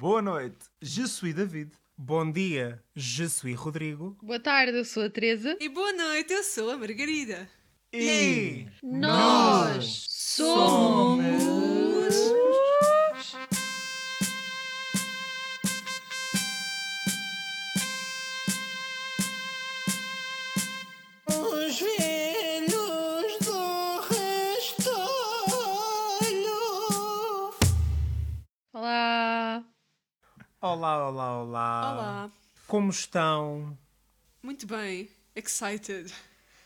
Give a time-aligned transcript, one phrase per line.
[0.00, 1.70] Boa noite, je suis David.
[1.96, 4.16] Bom dia, je suis Rodrigo.
[4.22, 5.56] Boa tarde, eu sou a Teresa.
[5.58, 7.50] E boa noite, eu sou a Margarida.
[7.92, 11.67] E Nós somos.
[30.78, 31.92] Olá, olá, olá.
[31.92, 32.30] Olá.
[32.68, 33.76] Como estão?
[34.40, 35.10] Muito bem.
[35.34, 36.14] Excited.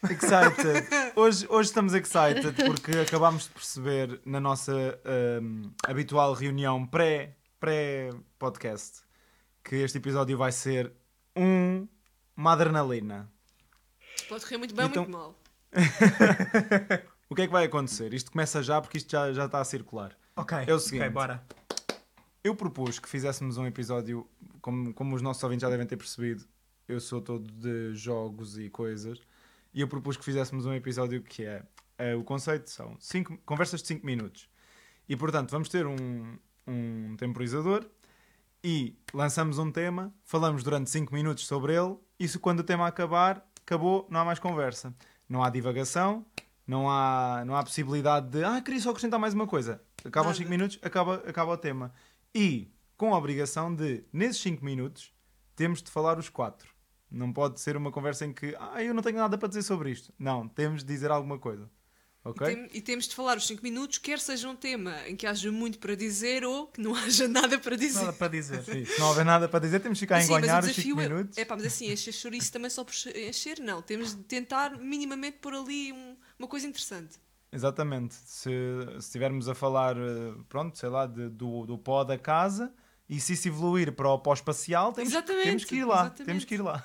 [0.05, 0.87] excited.
[1.17, 4.75] Hoje, hoje estamos excited porque acabámos de perceber na nossa
[5.43, 9.01] hum, habitual reunião pré- pré-podcast
[9.65, 10.93] que este episódio vai ser
[11.35, 11.89] um,
[12.37, 13.33] uma adrenalina.
[14.29, 15.35] Pode correr muito bem Então- ou muito mal.
[17.31, 18.13] O que é que vai acontecer?
[18.13, 20.15] Isto começa já porque isto já, já está a circular.
[20.37, 20.59] Ok.
[20.67, 21.01] É o seguinte.
[21.01, 21.43] Ok, bora.
[22.45, 24.29] Eu propus que fizéssemos um episódio,
[24.61, 26.45] como, como os nossos ouvintes já devem ter percebido,
[26.89, 29.21] eu sou todo de jogos e coisas,
[29.73, 31.63] e eu propus que fizéssemos um episódio que é,
[31.99, 34.49] eh, o conceito são cinco, conversas de 5 minutos.
[35.09, 36.37] E portanto, vamos ter um,
[36.67, 37.87] um temporizador
[38.63, 42.89] e lançamos um tema, falamos durante 5 minutos sobre ele, e se quando o tema
[42.89, 44.93] acabar, acabou, não há mais conversa.
[45.29, 46.27] Não há divagação,
[46.67, 49.81] não há, não há possibilidade de, ah, queria só acrescentar mais uma coisa.
[50.05, 50.49] Acabam os Nada.
[50.49, 51.93] 5 minutos, acaba, acaba o tema.
[52.35, 55.13] E com a obrigação de, nesses 5 minutos,
[55.57, 56.73] temos de falar os quatro.
[57.11, 59.91] Não pode ser uma conversa em que, ah, eu não tenho nada para dizer sobre
[59.91, 60.13] isto.
[60.19, 61.69] Não, temos de dizer alguma coisa.
[62.25, 62.47] Ok?
[62.47, 65.27] E, tem- e temos de falar os 5 minutos, quer seja um tema em que
[65.27, 67.99] haja muito para dizer ou que não haja nada para dizer.
[67.99, 68.63] Nada para dizer.
[68.63, 71.01] Sim, se não houver nada para dizer, temos de ficar a engonhar os 5 desafio
[71.01, 71.37] é, minutos.
[71.37, 73.83] é pá, mas assim, encher chouriço também só por encher, não.
[73.83, 77.19] Temos de tentar minimamente pôr ali um- uma coisa interessante.
[77.53, 78.15] Exatamente.
[78.15, 78.51] Se
[78.99, 82.73] estivermos a falar, eh, pronto, sei lá, de- do, do pó da casa,
[83.09, 86.01] e se isso evoluir para o pó espacial, temos, temos que ir lá.
[86.07, 86.25] exatamente.
[86.25, 86.83] Temos que ir lá.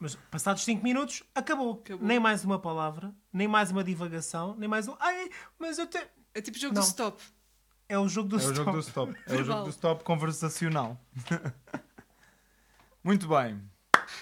[0.00, 1.80] Mas passados 5 minutos, acabou.
[1.84, 2.06] Acabou.
[2.06, 4.94] Nem mais uma palavra, nem mais uma divagação, nem mais um.
[5.00, 5.98] Ai, mas eu te.
[6.32, 6.82] É tipo jogo Não.
[6.82, 7.22] do stop.
[7.88, 8.56] É o jogo do É o stop.
[8.56, 9.14] jogo do stop.
[9.26, 10.98] É o jogo do stop conversacional.
[13.02, 13.60] Muito bem.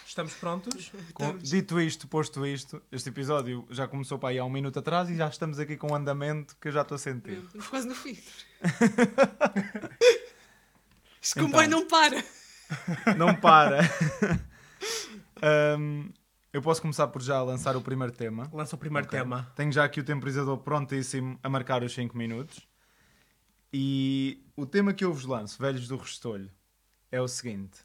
[0.06, 0.92] Estamos prontos?
[1.14, 5.08] Com- dito isto, posto isto, este episódio já começou para aí há um minuto atrás
[5.08, 7.38] e já estamos aqui com um andamento que eu já estou a sentir.
[7.44, 8.18] Estamos quase no fim.
[11.20, 11.46] Este Então.
[11.50, 12.24] comboio não para.
[13.18, 13.80] Não para.
[15.42, 16.08] Ahm,
[16.52, 18.48] eu posso começar por já lançar o primeiro tema.
[18.52, 19.18] Lança o primeiro Ok.
[19.18, 19.52] tema.
[19.54, 22.66] Tenho já aqui o temporizador prontíssimo a marcar os 5 minutos.
[23.72, 26.50] E o tema que eu vos lanço, Velhos do Restolho,
[27.10, 27.78] é o seguinte.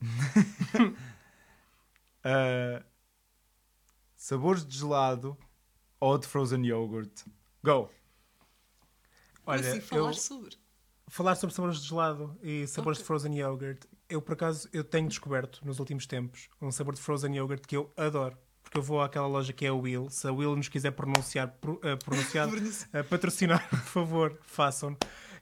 [2.24, 2.82] Ah,
[4.16, 5.36] sabores de gelado
[6.00, 7.24] ou de frozen yogurt?
[7.62, 7.90] Go!
[9.46, 10.56] Olha, Olha, assim, falar eu- sobre.
[11.08, 13.02] falar sobre sabores de gelado e sabores Ok.
[13.02, 17.00] de frozen yogurt, eu por acaso eu tenho descoberto nos últimos tempos um sabor de
[17.00, 18.36] frozen yogurt que eu adoro.
[18.62, 20.10] Porque eu vou àquela loja que é a Will.
[20.10, 22.46] Se a Will nos quiser pronunciar, pro- eh, pronunciar
[22.92, 24.94] eh, patrocinar, por favor, façam.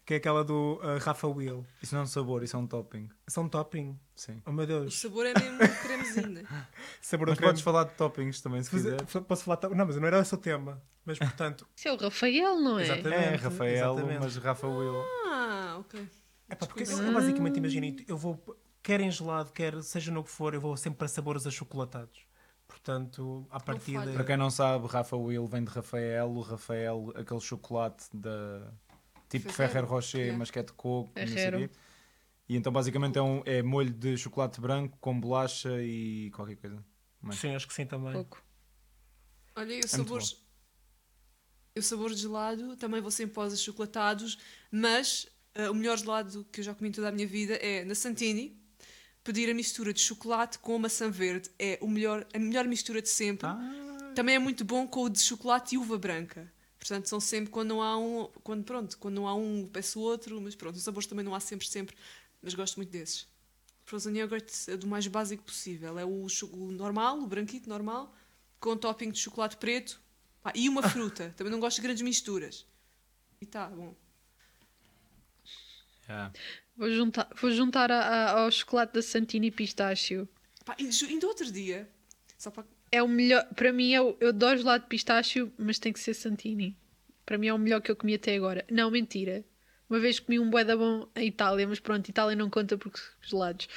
[0.07, 1.67] Que é aquela do eh, Rafa Will.
[1.83, 3.09] Isso não é um sabor, isso é um topping.
[3.27, 3.99] São um topping.
[4.15, 4.41] Sim.
[4.47, 4.99] Oh meu O Deus.
[5.01, 6.45] sabor é mesmo cremezinho, né?
[7.03, 7.51] Sabor Mas de creme.
[7.53, 9.03] podes falar de toppings também, se Fazer- quiser.
[9.09, 9.57] f- Posso falar.
[9.57, 10.81] to- Não, mas não era esse o tema.
[11.05, 11.67] Mas portanto.
[11.77, 12.83] Isso é o Rafael, não é?
[12.85, 13.15] Exatamente.
[13.25, 14.21] É, Rafael, exatamente.
[14.21, 15.03] mas Rafa Will.
[15.27, 16.09] Ah, ok.
[16.49, 20.23] É pá, porque eu, eu basicamente imagino, eu vou, quer em gelado, quer seja no
[20.23, 22.21] que for, eu vou sempre para sabores achocolatados.
[22.69, 24.13] Portanto, à partida.
[24.13, 26.31] Para quem não sabe, Rafa Will vem de Rafael.
[26.31, 28.73] O Rafael, aquele chocolate da
[29.29, 30.39] tipo Ferrero, Ferrer Rocher, yeah.
[30.39, 31.11] mas que é de coco.
[31.17, 31.71] não sei quê.
[32.49, 36.85] E então basicamente é, um, é molho de chocolate branco com bolacha e qualquer coisa.
[37.21, 37.39] mais.
[37.39, 38.13] Sim, acho que sim também.
[38.13, 38.43] Pouco.
[39.57, 40.43] Olha, eu muito sabores.
[41.75, 44.39] Eu sabor de gelado, também vou sempre para os achocolatados,
[44.71, 47.85] mas ah, o melhor gelado que eu já comi em toda a minha vida é
[47.85, 48.61] na Santini.
[49.25, 53.09] Pedir a mistura de chocolate com maçã verde é o melhor, a melhor mistura de
[53.09, 53.47] sempre.
[53.47, 56.53] Ah, Também é muito bom com o de chocolate e uva branca.
[56.87, 60.41] Portanto, são sempre quando não há um, quando pronto, quando não há um, peço outro,
[60.41, 61.97] mas pronto, os sabores também não há sempre sempre,
[62.41, 63.27] mas gosto muito desses.
[63.85, 68.15] Frozen yogurt é do mais básico possível, é o, o normal, o branquito normal,
[68.61, 70.01] com um topping de chocolate preto
[70.41, 71.35] pá, e uma fruta.
[71.37, 72.65] também não gosto de grandes misturas.
[73.41, 73.93] E tá, bom.
[76.09, 76.33] yeah.
[76.77, 80.29] Vou juntar, vou juntar a- a- ao chocolate da Santini Pistácio.
[80.65, 81.91] Pá, e ainda outro dia,
[82.39, 83.45] só para É o melhor.
[83.55, 86.77] Para mim, eu, eu adoro gelado de pistácio, mas tem que ser Santini.
[87.25, 88.65] Para mim é o melhor que eu comi até agora.
[88.71, 89.45] Não, mentira.
[89.89, 93.69] Uma vez comi um da bom em Itália, mas pronto, Itália não conta porque gelados.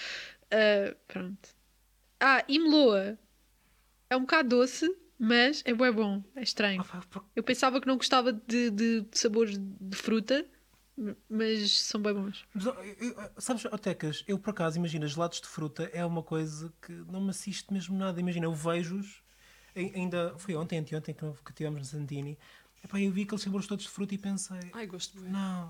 [0.52, 1.50] Ah, pronto.
[2.20, 3.18] Ah, e meloa.
[4.10, 6.24] É um bocado doce, mas é bué bom.
[6.36, 6.84] É estranho.
[7.36, 10.46] Eu pensava que não gostava de, de- de sabores de fruta,
[11.30, 12.46] Mas são bem bons.
[12.54, 16.06] Mas, ó, eu- eu- sabes, ó, Tecas, eu por acaso, imagina, gelados de fruta é
[16.06, 18.20] uma coisa que não me assiste mesmo nada.
[18.20, 19.22] Imagina, eu vejo-os,
[19.76, 22.38] ai- ainda foi ontem, anteontem que, que tivemos no Santini,
[22.84, 25.30] Epá, eu vi aqueles sabores todos de fruta e pensei, Ai, gosto bem.
[25.30, 25.70] não.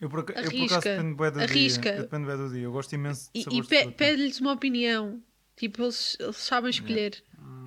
[0.00, 1.82] Eu por, eu por acaso depende bué do arrisca.
[1.82, 1.92] dia.
[1.96, 2.62] Eu depende bué do dia.
[2.62, 3.96] Eu gosto imenso de E, e pe- de fruta.
[3.96, 5.22] pede-lhes uma opinião.
[5.54, 7.22] Tipo, eles, eles sabem escolher.
[7.38, 7.65] Hum.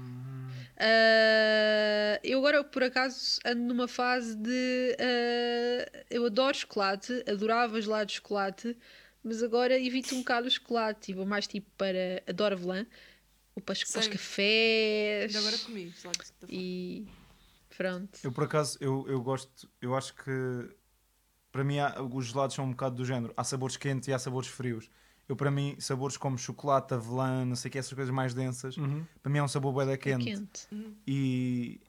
[0.80, 4.96] Ah, eu agora, por acaso, ando numa fase de.
[5.00, 8.78] ah, eu adoro chocolate, adorava gelado de chocolate,
[9.24, 12.24] mas agora evito um bocado o chocolate e vou mais tipo para.
[12.28, 12.86] Adoro avelã,
[13.56, 14.14] ou para, os- para os Sei.
[14.14, 15.36] cafés.
[15.36, 15.92] Ainda agora comi.
[15.92, 16.24] fruta.
[16.48, 17.08] E.
[17.78, 18.20] Pronto.
[18.24, 20.32] Eu por acaso, eu, eu gosto, eu acho que
[21.52, 23.34] para mim há- os gelados são um bocado do género.
[23.38, 24.90] Há sabores quentes e há sabores frios.
[25.30, 28.76] Eu para mim, sabores como chocolate, avelã, não sei o que, essas coisas mais densas,
[28.78, 29.06] Uhum.
[29.22, 30.26] para mim é um sabor bué da É quente.
[30.26, 30.68] quente.
[31.06, 31.80] E,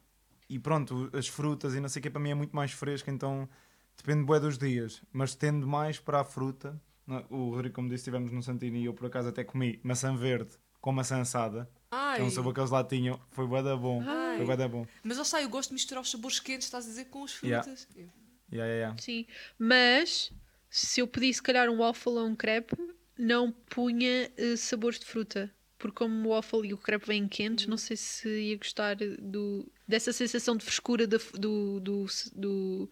[0.47, 3.09] e pronto, as frutas e não sei o que, para mim é muito mais fresco,
[3.09, 3.49] então
[3.97, 5.01] depende bué dos dias.
[5.11, 6.79] Mas tendo mais para a fruta,
[7.09, 7.25] é?
[7.31, 10.51] o Rodrigo, como disse, estivemos no Santini e eu por acaso até comi maçã verde
[10.79, 12.17] com maçã assada, Ai.
[12.17, 14.03] que é um sabor que eles lá tinham, foi bué da bom.
[14.05, 14.37] Ai.
[14.37, 14.85] Foi bué da bom.
[15.03, 17.41] Mas lá está, eu gosto de misturar os sabores quentes, estás a dizer, com as
[17.41, 17.63] Yeah.
[17.63, 17.87] frutas.
[17.95, 18.07] Eu-
[18.53, 19.01] Yeah, yeah, yeah.
[19.01, 19.25] Sim,
[19.57, 20.31] mas
[20.69, 22.75] se eu pedisse, se calhar, um waffle ou um crepe,
[23.17, 25.51] não punha eh, sabores de fruta.
[25.77, 29.67] Porque como o waffle e o crepe vêm quentes, não sei se ia gostar do,
[29.87, 32.05] dessa sensação de frescura da do, do,
[32.35, 32.91] do,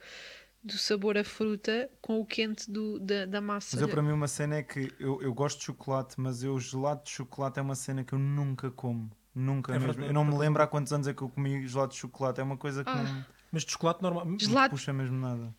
[0.63, 3.75] do sabor à fruta com o quente do, da, da massa.
[3.75, 6.59] Mas eu para mim uma cena é que eu, eu gosto de chocolate, mas eu
[6.59, 9.11] gelado de chocolate é uma cena que eu nunca como.
[9.35, 9.87] Nunca É mesmo.
[9.93, 12.41] verdade, Eu não me lembro há quantos anos é que eu comi gelado de chocolate.
[12.41, 13.03] É uma coisa que Ah.
[13.03, 14.25] não Mas de chocolate normal.
[14.39, 14.71] Gelado.
[14.71, 15.55] puxa mesmo nada.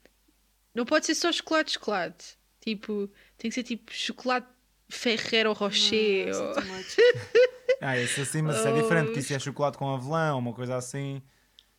[0.74, 2.36] Não pode ser só chocolate, chocolate.
[2.60, 4.46] Tipo, tem que ser tipo chocolate
[4.88, 6.30] Ferrero Rocher.
[6.32, 6.60] Não, ou- é.
[7.82, 10.52] Ah, isso assim, mas isso é diferente, porque isso é chocolate com avelã ou uma
[10.52, 11.22] coisa assim.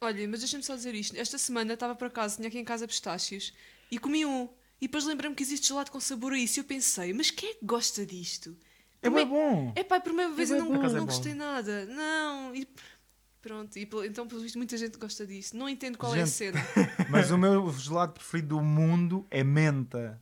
[0.01, 1.15] Olha, mas deixa-me só dizer isto.
[1.15, 3.53] Esta semana estava por acaso, tinha aqui em casa pistácios
[3.91, 4.49] e comi um.
[4.81, 6.57] E depois lembrei-me que existe gelado com sabor a isso.
[6.57, 8.57] E eu pensei, mas quem é que gosta disto?
[8.99, 9.71] É bem bom.
[9.75, 11.05] É pá, a primeira vez É eu não, é não bom.
[11.05, 11.85] gostei nada.
[11.85, 12.55] Não.
[12.55, 12.67] E
[13.39, 13.77] pronto.
[13.77, 15.55] E, então, pelo visto, muita gente gosta disso.
[15.55, 16.33] Não entendo qual é a Gente.
[16.35, 16.59] cena.
[17.11, 20.19] Mas o meu gelado preferido do mundo é menta.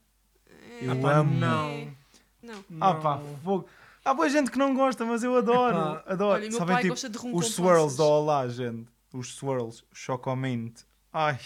[0.82, 1.34] Eu amo.
[1.40, 1.94] não.
[2.42, 2.64] Não.
[2.80, 3.68] Ah pá, fogo.
[4.06, 5.76] Há boa gente que não gosta, mas eu adoro.
[6.00, 6.04] Epá.
[6.08, 6.34] adoro.
[6.42, 7.98] Olha, o meu Sabem, pai tipo, gosta de rum os com swirls passas.
[7.98, 8.88] da Olá, gente.
[9.14, 10.82] Os swirls, chocomint.
[11.12, 11.38] Ai,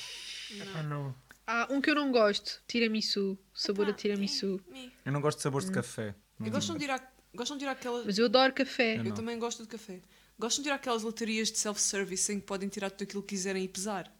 [0.75, 1.15] Ah, não.
[1.47, 4.62] Há um que eu não gosto, tiramisu, sabor a tiramisu.
[4.71, 4.91] Mi.
[5.06, 5.75] eu não gosto de sabores de Hum.
[5.75, 6.15] café.
[6.41, 7.01] E gostam de ir, à,
[7.35, 8.06] gostam de ir àquelas.
[8.06, 8.94] Mas eu adoro café.
[8.94, 9.12] Eu Eu não.
[9.13, 10.00] também gosto de café.
[10.39, 13.63] Gostam de ir àquelas loterias de self-service em que podem tirar tudo aquilo que quiserem
[13.63, 14.12] e pesar.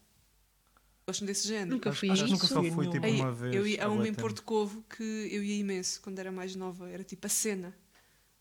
[1.06, 1.70] Gostam desse género?
[1.72, 2.54] Nunca Acho- fui acho a que nunca isso.
[2.54, 3.04] só Fui tipo.
[3.06, 3.54] Ei, uma vez.
[3.54, 4.14] eu ia, há há uma em.
[4.14, 6.88] Porto Covo que eu ia imenso quando era mais nova.
[6.88, 7.74] Era tipo a cena.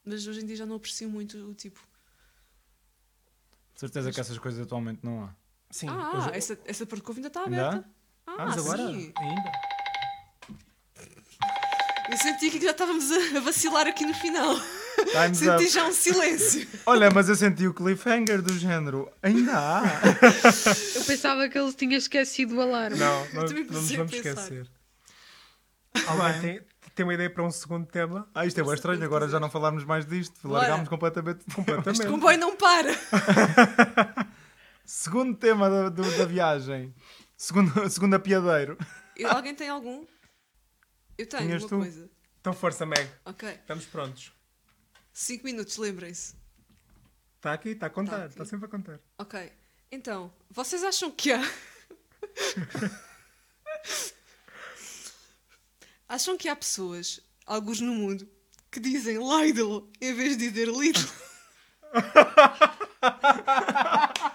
[0.06, 1.80] Mas hoje em dia já não aprecio muito o tipo.
[3.74, 5.36] De certeza que essas coisas atualmente não há.
[5.71, 5.88] Sim.
[5.89, 7.89] ah, hoje- essa, essa Porto Covo ainda está Ainda aberta.
[8.27, 8.88] Ah, Ah, mas agora?
[8.88, 9.12] sim.
[9.18, 9.51] Ainda?
[12.12, 14.56] Eu senti que já estávamos a vacilar aqui no final.
[15.06, 15.68] Time's Senti up.
[15.68, 16.68] já um silêncio.
[16.86, 19.12] Olha, mas eu senti o cliffhanger do género.
[19.22, 19.82] Ainda há.
[20.96, 22.98] Eu pensava que ele tinha esquecido o alarme.
[22.98, 24.30] Não, não, não nos a vamos pensar.
[24.42, 24.68] esquecer.
[26.08, 26.62] Alguém tem,
[26.96, 28.28] tem uma ideia para um segundo tema?
[28.34, 30.48] Ah, isto é bem estranho, agora já não falarmos mais disto.
[30.48, 30.62] Bora.
[30.62, 31.40] Largámos completamente.
[31.48, 32.08] Este Completamente.
[32.08, 32.90] comboio não para.
[34.86, 36.94] Segundo tema da, do- da viagem.
[37.38, 38.78] Segundo, segundo apiadeiro.
[39.16, 40.06] E Alguém tem algum?
[41.18, 41.78] Eu tenho Tinhas uma tu?
[41.78, 42.10] coisa.
[42.42, 43.08] Então força, Meg.
[43.24, 43.48] Ok.
[43.48, 44.33] Estamos prontos.
[45.13, 46.34] Cinco minutos, lembrem-se.
[47.36, 48.17] Está aqui, está a contar.
[48.17, 48.34] Tá aqui.
[48.34, 49.00] Está sempre a contar.
[49.17, 49.51] Ok.
[49.91, 51.39] Então, vocês acham que há.
[56.10, 58.27] acham que há pessoas, alguns no mundo,
[58.72, 61.08] que dizem Lidl em vez de dizer Lidl?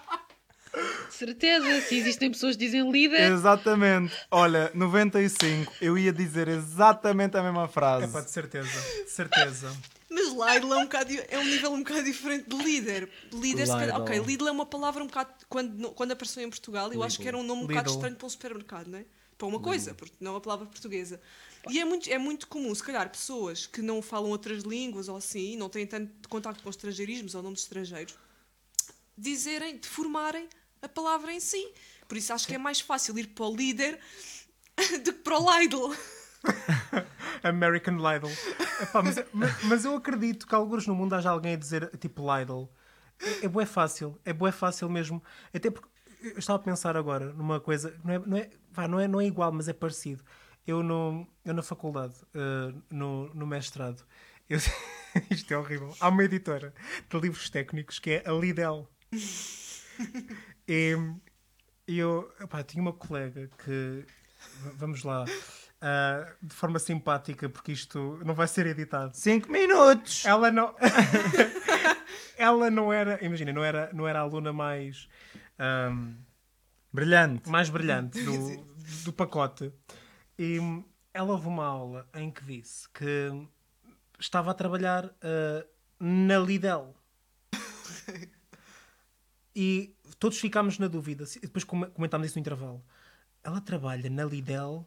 [1.11, 4.14] Certeza, se existem pessoas que dizem líder, Exatamente.
[4.30, 5.73] Olha, 95.
[5.80, 8.04] Eu ia dizer exatamente a mesma frase.
[8.04, 8.80] É pá, de certeza.
[9.04, 9.76] De certeza.
[10.45, 13.11] Lidl é um, bocado, é um nível um bocado diferente de líder.
[13.33, 14.02] Líder, se calhar- Lidl.
[14.02, 15.33] ok, Lidl é uma palavra um bocado.
[15.49, 17.95] Quando, quando apareceu em Portugal, eu acho que era um nome um bocado Lidl.
[17.99, 19.04] estranho para um supermercado, não é?
[19.37, 21.21] Para uma coisa, porque não é uma palavra portuguesa.
[21.71, 25.16] E é muito, é muito comum, se calhar, pessoas que não falam outras línguas ou
[25.16, 28.14] assim, não têm tanto contato com estrangeirismos ou nomes estrangeiros,
[29.16, 30.49] dizerem, deformarem
[30.83, 31.68] a palavra em si.
[32.09, 33.99] Por isso acho que é mais fácil ir para o líder
[35.04, 35.95] do que para o Lidl.
[37.42, 38.28] American Lidl.
[38.83, 42.68] Epá, mas, mas- eu acredito que alguns no mundo haja alguém a dizer tipo Lidl.
[43.21, 44.18] É, é bué fácil.
[44.25, 45.23] É bué fácil mesmo.
[45.52, 45.88] Até porque
[46.23, 47.95] eu estava a pensar agora numa coisa.
[48.04, 50.23] Não é, não é, vá, não é, não é igual, mas é parecido.
[50.66, 54.04] Eu, no, eu na faculdade, eh, no, no mestrado,
[54.50, 54.59] eu-
[55.30, 55.95] isto é horrível.
[55.99, 56.75] Há uma editora
[57.09, 58.87] de livros técnicos que é a Lidl.
[60.71, 60.95] E,
[61.88, 62.30] eu
[62.66, 64.04] tinha uma colega que,
[64.76, 65.25] vamos lá,
[65.80, 69.16] ah, de forma simpática, porque isto não vai ser editado.
[69.16, 70.25] 5 minutos!
[70.25, 70.75] Ela não.
[72.37, 73.23] ela não era.
[73.25, 75.08] Imagina, não era, não era a aluna mais.
[75.58, 76.14] ahm,
[76.92, 77.49] Brilhante.
[77.50, 78.64] mais brilhante do,
[79.04, 79.73] do pacote.
[80.38, 80.58] E
[81.12, 83.30] ela houve uma aula em que disse que
[84.18, 85.64] estava a trabalhar ah,
[86.00, 86.94] na Lidl.
[89.54, 91.25] E todos ficámos na dúvida.
[91.42, 92.82] Depois come- comentámos isso no intervalo.
[93.42, 94.85] Ela trabalha na Lidl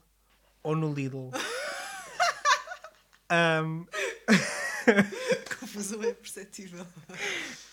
[0.63, 1.29] ou no Lidl?
[3.29, 3.85] Ahm,
[5.59, 6.85] Confusão é perceptível.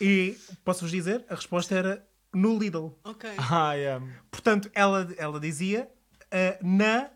[0.01, 2.91] e posso-vos dizer, a resposta era no Lidl.
[3.05, 3.29] Ok.
[3.39, 4.05] Ah, yeah.
[4.31, 5.91] Portanto, ela, ela dizia
[6.31, 7.11] ah, na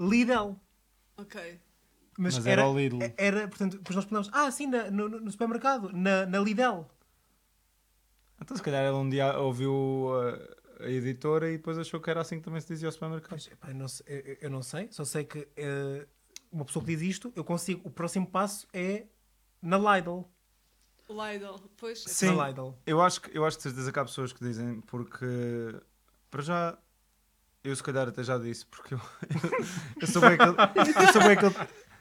[0.00, 0.56] Lidl.
[1.16, 1.60] Ok.
[2.18, 2.98] Mas era o Lidl.
[3.16, 6.86] Era, portanto, depois nós perguntamos, ah, sim, na- no, no supermercado, na, na Lidl.
[8.40, 12.20] Então, se calhar ela um dia ouviu uh, a editora e depois achou que era
[12.20, 13.30] assim que também se dizia ao supermercado.
[13.30, 16.06] Pois, epá, eu, não sei, eu- eu não sei, só sei que eh,
[16.52, 19.06] uma pessoa que diz isto, eu consigo, o próximo passo é
[19.62, 20.24] na Lidl.
[21.08, 21.56] Lidl.
[21.76, 22.02] Pois.
[22.04, 22.34] Sim.
[22.36, 22.74] Na Lidl.
[22.86, 25.26] Eu acho, que, eu acho que de certeza que há pessoas que dizem, porque
[26.30, 26.78] para já
[27.62, 29.00] eu se calhar até já disse, porque eu,
[30.00, 30.56] eu sou bem aquele.
[31.06, 31.54] Eu sou bem aquele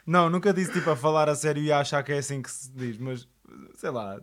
[0.05, 2.51] não, nunca disse tipo a falar a sério e a achar que é assim que
[2.51, 3.27] se diz, mas
[3.75, 4.22] sei lá.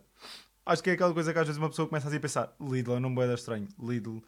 [0.64, 2.92] Acho que é aquela coisa que às vezes uma pessoa começa assim a pensar: Lidl
[2.92, 3.66] é um nome estranho.
[3.80, 4.18] Lidl,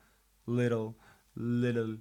[0.47, 0.95] Little,
[1.37, 1.99] Little.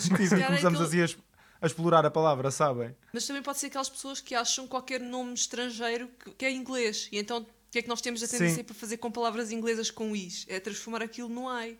[0.00, 1.18] Tipo, calhar é começamos aquele- assim
[1.60, 2.94] a, explorar a palavra, sabem?
[3.12, 7.08] Mas também pode ser aquelas pessoas que acham qualquer nome estrangeiro que, que é inglês.
[7.10, 8.64] E então o que é que nós temos a tendência Sim.
[8.64, 10.44] para fazer com palavras inglesas com is?
[10.48, 11.78] É transformar aquilo no ai.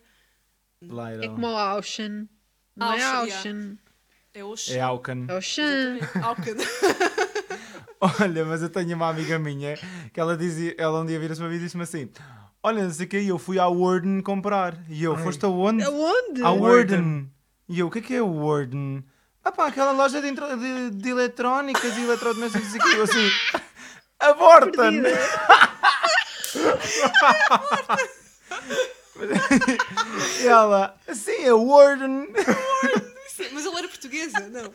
[0.81, 1.23] Lidl.
[1.23, 2.27] É como o Ocean.
[2.75, 3.77] Não é Ocean, Ocean.
[4.33, 5.25] É o É Aucan.
[5.27, 5.99] É Ocean.
[6.23, 6.55] Aucan.
[8.21, 9.77] Olha, mas eu tenho uma amiga minha
[10.13, 12.09] que ela dizia, ela um dia vira-se uma vida e disse-me assim:
[12.61, 14.77] Olha, não sei o que, eu fui à Warden comprar.
[14.89, 15.23] E eu, Ai.
[15.23, 15.83] foste aonde?
[15.83, 16.43] Aonde?
[16.43, 16.61] À Warden.
[16.61, 17.31] Warden.
[17.69, 19.03] E eu, o que é que é o Warden?
[19.43, 23.29] Ah pá, aquela loja de, intro- de, de eletrónicas e eletrodomésticos e aquilo assim.
[24.19, 25.01] Aborta-me!
[30.41, 32.27] E ela, sim, é Warden.
[33.51, 34.71] Mas ele era portuguesa, não.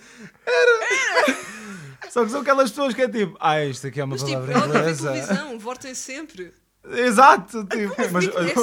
[2.10, 4.40] Só que são aquelas pessoas que é tipo, ah, isto aqui é uma Mas tipo,
[4.40, 5.12] palavra ela vê inglesa.
[5.12, 6.52] televisão, votem sempre.
[6.86, 8.54] Exato, tipo, mas olha,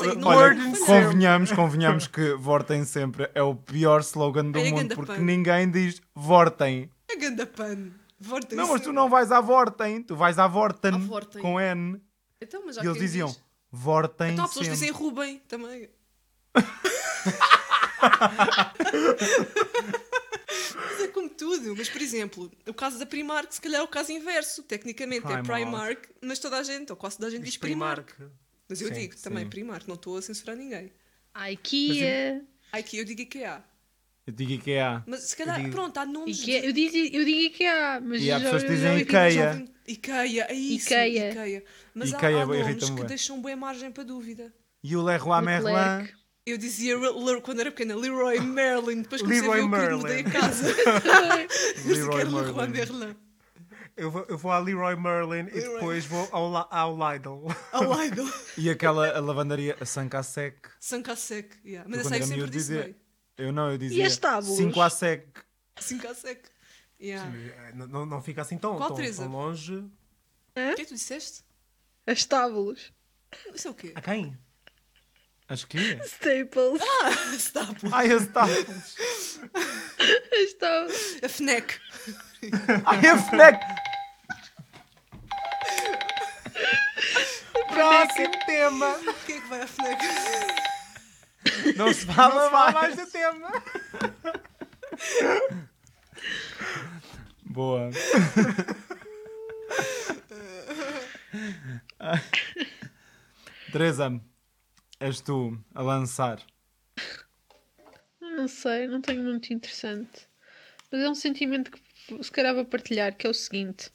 [0.85, 5.25] convenhamos, convenhamos que vortem sempre é o pior slogan do É mundo porque pano.
[5.25, 6.87] ninguém diz vortem.
[7.09, 7.89] É ganda pan.
[8.19, 11.41] Votem Não, mas tu não vais à vortem, tu vais à vorten À vorten.
[11.41, 11.99] com N.
[12.39, 13.41] Então, mas já E eles diziam diz.
[13.71, 15.89] vortem Então há pessoas dizem Rubem também.
[21.41, 21.75] É tudo.
[21.75, 24.63] Mas, por exemplo, o caso da Primark, se calhar é o caso inverso.
[24.63, 25.45] Tecnicamente é Primark.
[25.47, 28.11] Primark, mas toda a gente, ou quase toda a gente diz Primark.
[28.69, 29.49] Mas eu Sim, digo também sim.
[29.49, 30.91] Primark, não estou a censurar ninguém.
[31.35, 32.41] IKEA.
[32.71, 33.63] Aqui eu digo IKEA.
[34.25, 35.03] Eu digo IKEA.
[35.07, 36.39] Mas se calhar, digo- pronto, há nomes.
[36.41, 36.61] IKEA.
[36.61, 39.65] de- Eu, diz, eu digo IKEA, mas E há pessoas que dizem IKEA.
[39.87, 40.85] IKEA, é isso.
[40.87, 41.31] IKEA.
[41.31, 41.63] IKEA.
[41.93, 44.53] Mas há- IKEA há, irrita-me nomes que deixam boa margem para dúvida.
[44.83, 46.09] E o Leroy Merlin.
[46.45, 46.95] Eu dizia
[47.43, 50.01] quando era pequena Leroy Merlin, depois comecei Leroy a ver o que Merlin.
[50.01, 50.67] mudei a casa.
[51.85, 52.71] Eu sei que Leroy Merlin.
[52.71, 53.15] Merlin.
[53.97, 55.73] Eu vou, eu vou à Leroy Merlin e Leroy.
[55.75, 57.45] depois vou ao, ao Lidl.
[57.71, 58.25] Ao Lidl.
[58.57, 60.57] E aquela a lavandaria, a Sankasek.
[60.79, 61.57] Sankasek.
[61.63, 61.87] Yeah.
[61.89, 62.95] Mas Eu, essa aí sempre disse dizia- bem.
[63.37, 64.57] Eu não, eu dizia as tábuas?
[64.57, 65.25] 5 a sec.
[65.79, 66.41] Sankasek.
[66.99, 67.31] Yeah.
[67.75, 69.75] não, não- não fica assim tão, Qual, tão, tão longe.
[69.75, 69.89] O
[70.53, 71.43] que é que tu disseste?
[72.07, 72.91] As tábulos.
[73.53, 73.91] Isso é o quê?
[73.95, 74.37] A quem?
[75.51, 75.99] Acho que é.
[76.05, 76.81] Staples.
[77.37, 77.91] Staples.
[77.93, 78.97] Ai, as tábuas.
[80.31, 81.17] As tábulos.
[81.21, 81.77] A FNAC.
[82.85, 83.59] Ai, a FNAC.
[87.67, 88.95] Próximo tema!
[89.25, 90.01] Quem é que vai à FNAC?
[91.75, 92.95] Não se fala Não se fala mais.
[92.95, 93.51] mais do tema!
[97.43, 97.89] Boa.
[103.73, 104.21] Teresa,
[105.01, 106.39] és tu a lançar.
[108.21, 110.27] Não sei, não tenho muito interessante.
[110.91, 113.91] Mas é um sentimento que se calhar vou partilhar, que é o seguinte.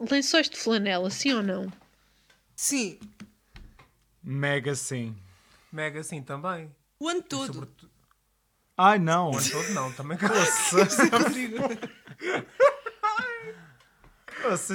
[0.00, 1.70] Lençóis de flanela, sim ou não?
[2.56, 2.98] Sim.
[4.22, 5.14] Mega sim.
[5.70, 6.74] Mega sim também.
[6.98, 7.52] O ano todo.
[7.52, 7.90] Sobretudo.
[8.76, 9.32] Ai não.
[9.32, 10.78] O ano todo não, também Nossa,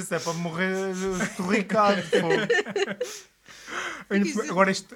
[0.00, 0.92] isso é para morrer
[1.22, 2.02] estorricado.
[2.10, 2.28] pô.
[4.18, 4.94] dizer- Agora este.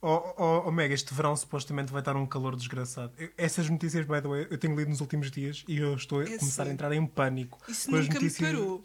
[0.00, 3.12] Oh, oh, oh, Mega, este verão supostamente vai estar um calor desgraçado.
[3.18, 6.20] Eu- essas notícias, by the way, eu tenho lido nos últimos dias e eu estou
[6.20, 7.58] a É começar a entrar em pânico.
[7.66, 8.82] Isso nunca notícias- me parou.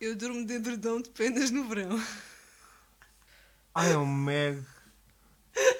[0.00, 2.02] Eu durmo de edredom de penas no verão.
[3.74, 4.62] Ai, o Meg.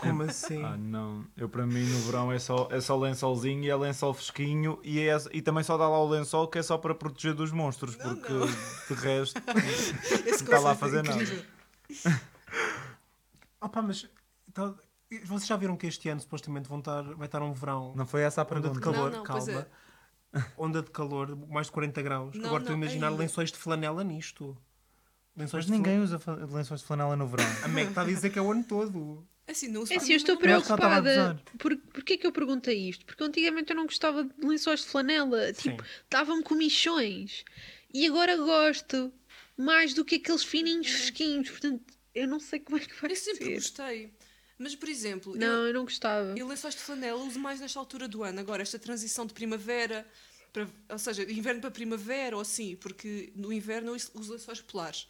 [0.08, 0.62] Como assim?
[0.64, 1.24] Ah, não.
[1.36, 5.00] Eu, para mim, no verão é só, é só lençolzinho e é lençol fresquinho e,
[5.00, 7.96] é, e também só dá lá o lençol que é só para proteger dos monstros,
[7.96, 8.46] Não, porque não.
[8.46, 11.46] de resto não está lá a é fazer nada.
[13.60, 14.08] Opa, mas
[14.48, 14.76] então,
[15.24, 18.22] vocês já viram que este ano supostamente vão estar, vai estar um verão Não foi
[18.22, 18.80] essa a onda de pergunta.
[18.80, 19.66] calor, Não, não, pois calma.
[20.56, 22.36] Onda de calor, mais de 40 graus.
[22.36, 23.16] Não, Agora estou a imaginar ei.
[23.18, 24.56] lençóis de flanela nisto.
[25.36, 26.20] Lençóis Mas ninguém usa
[26.50, 27.46] lençóis de flanela no verão.
[27.62, 29.26] A Meg está a dizer que é o ano todo.
[29.46, 31.42] Assim, não É assim, eu estou Eu preocupada.
[31.58, 33.04] Por, porquê que eu perguntei isto?
[33.04, 35.52] Porque antigamente eu não gostava de lençóis de flanela.
[35.52, 37.44] Tipo, davam-me comichões.
[37.92, 39.12] E agora gosto.
[39.56, 41.50] Mais do que aqueles fininhos fresquinhos.
[41.50, 41.84] Portanto,
[42.14, 43.54] eu não sei como é que vai Eu sempre ser.
[43.54, 44.12] gostei.
[44.58, 46.34] Mas, por exemplo, Não, eu, eu não gostava.
[46.36, 48.40] eu lençóis de flanela uso mais nesta altura do ano.
[48.40, 50.06] Agora, esta transição de primavera,
[50.52, 55.08] para, ou seja, inverno para primavera ou assim, porque no inverno eu uso lençóis polares.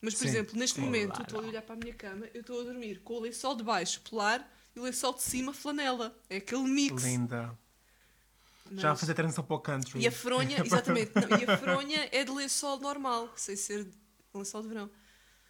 [0.00, 0.28] Mas, por Sim.
[0.28, 3.14] exemplo, neste momento, estou a olhar para a minha cama, eu estou a dormir com
[3.14, 6.16] o lençol de baixo polar e o lençol de cima flanela.
[6.28, 7.02] É aquele mix.
[7.02, 7.58] Linda.
[8.70, 10.00] Mas- Já a fazer transição para o country.
[10.00, 13.92] E a fronha, exatamente, não, e a fronha é de lençol normal, sem ser de
[14.34, 14.90] lençol de verão.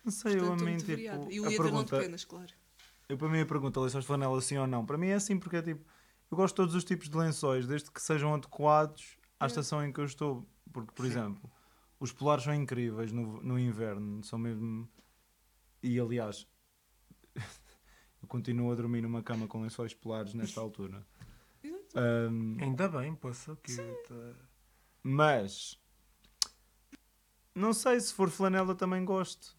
[0.04, 1.32] Não sei, eu a Portanto, mim, tipo.
[1.32, 2.52] E o a edredom de pergunta, penas, claro.
[3.08, 4.86] eu, para mim a pergunta, lençóis de flanela sim ou não?
[4.86, 5.84] Para mim é assim, porque é tipo,
[6.30, 9.48] eu gosto de todos os tipos de lençóis, desde que sejam adequados à É.
[9.48, 10.46] estação em que eu estou.
[10.72, 11.50] Porque, por exemplo,
[11.98, 14.88] os polares são incríveis no, no inverno, são mesmo...
[15.82, 16.46] E, aliás,
[18.22, 21.06] eu continuo a dormir numa cama com lençóis polares nesta altura.
[21.94, 23.56] Ahm, Ainda bem, poça.
[23.62, 23.76] Que
[24.08, 24.34] tá-
[25.02, 25.78] Mas
[27.54, 29.56] não sei se for flanela também gosto.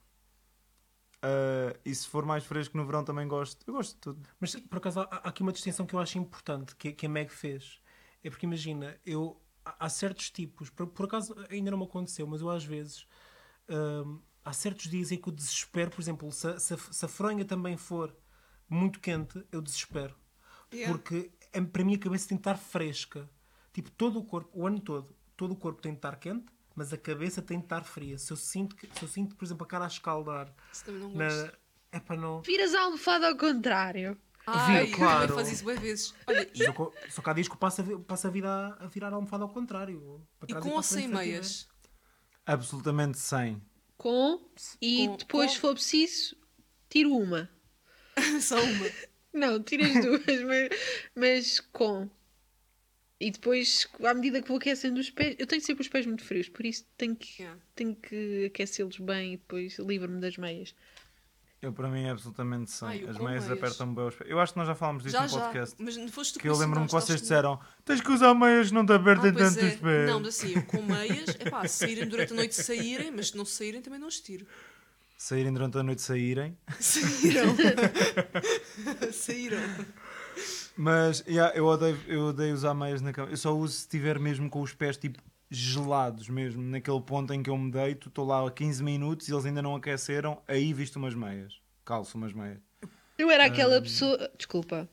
[1.22, 3.64] Ah, e se for mais fresco no verão também gosto.
[3.68, 4.30] Eu gosto de tudo.
[4.40, 7.10] Mas por acaso há, há aqui uma distinção que eu acho importante que, que a
[7.10, 7.82] Meg fez.
[8.24, 9.42] É porque imagina, eu
[9.80, 13.08] há certos tipos, por, por acaso ainda não me aconteceu, mas eu às vezes
[13.70, 17.08] hum, há certos dias em que eu desespero, por exemplo, se, a- se, se a
[17.08, 18.16] fronha também for
[18.70, 20.16] muito quente, eu desespero.
[20.74, 20.92] Yeah.
[20.98, 23.30] Porque é, para mim a cabeça tem de estar fresca.
[23.74, 26.46] Tipo, todo o corpo, o ano todo, todo o corpo tem de estar quente,
[26.76, 28.18] mas a cabeça tem de estar fria.
[28.18, 31.02] Se eu sinto, que, se eu sinto por exemplo, a cara a escaldar, Isso também
[31.02, 31.58] não na, gosto.
[31.92, 32.42] é para não.
[32.42, 34.18] Viras a almofada ao contrário.
[34.48, 35.36] Ai, Vi, eu claro.
[35.36, 36.14] faz isso bem vezes.
[36.26, 38.88] Olha, e, Só que, só que há dias que eu passo a, vida a, a
[38.88, 40.26] virar a almofada ao contrário.
[40.40, 41.68] Para e com ou sem meias?
[42.46, 43.62] Absolutamente sem.
[43.98, 44.40] Com
[44.82, 46.36] e Com- depois, com- se for preciso,
[46.90, 47.50] tiro uma.
[48.42, 48.90] Só uma.
[49.34, 50.70] Não, tiro as duas, mas,
[51.16, 52.10] mas com.
[53.20, 56.24] E depois, à medida que vou aquecendo os pés, eu tenho sempre os pés muito
[56.24, 57.60] frios, por isso tenho que, Yeah.
[57.76, 60.76] tenho que aquecê-los bem e depois livro-me das meias.
[61.60, 62.88] Eu, para mim, é absolutamente sem.
[62.88, 64.30] Ai, As meias apertam bem os pés.
[64.30, 65.40] Eu acho que nós já falámos disso Já, no já.
[65.40, 65.76] podcast.
[65.80, 67.60] Mas não foste tu Que eu lembro-me que vocês disseram.
[67.84, 69.68] tens que usar meias que não te apertem Ah, tanto é.
[69.70, 70.10] os pés.
[70.10, 73.30] Não, mas assim, eu com meias, é pá, se saírem durante a noite, saírem, mas
[73.30, 74.46] se não saírem, também não os tiro.
[75.18, 76.56] Saírem durante a noite, saírem.
[76.80, 77.56] Saíram.
[79.12, 79.58] Saíram.
[80.76, 83.32] Mas yeah, eu, odeio, eu odeio usar meias na cama.
[83.32, 87.42] Eu só uso se estiver mesmo com os pés tipo gelados, mesmo naquele ponto em
[87.42, 88.10] que eu me deito.
[88.10, 90.42] Estou lá há 15 minutos e eles ainda não aqueceram.
[90.48, 91.60] Aí visto umas meias.
[91.86, 92.60] Calço umas meias.
[93.18, 94.30] Eu era aquela pessoa.
[94.38, 94.88] Desculpa.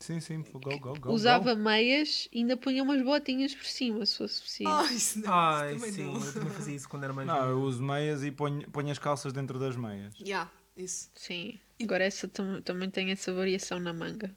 [0.00, 0.94] Sim, sim, go, go, go.
[1.00, 1.10] go.
[1.12, 4.72] usava meias e ainda punha umas botinhas por cima, se fosse possível.
[4.72, 5.32] Ai, isso não.
[5.32, 6.24] Ai, isso sim, não.
[6.24, 8.98] eu também fazia isso quando era mais Não, eu uso meias e ponho, ponho as
[9.00, 10.14] calças dentro das meias.
[10.20, 11.10] Yeah, isso.
[11.16, 11.58] Sim.
[11.82, 14.32] Agora essa tam- também tem essa variação na manga.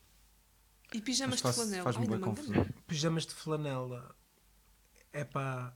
[0.93, 1.83] E pijamas Mas de faz- flanela.
[1.83, 2.67] faz-me bem confusão.
[2.87, 4.15] Pijamas de flanela.
[5.13, 5.73] É pá.